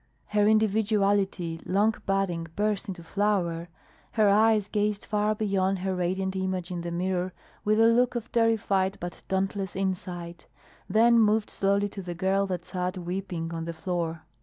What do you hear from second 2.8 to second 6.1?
into flower; her eyes gazed far beyond her